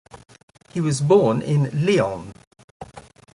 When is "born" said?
0.99-1.43